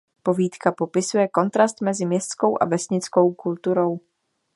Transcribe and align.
Povídka 0.27 0.71
popisuje 0.71 1.27
kontrast 1.27 1.81
mezi 1.81 2.05
městskou 2.05 2.57
a 2.61 2.65
vesnickou 2.65 3.33
kulturou. 3.33 3.99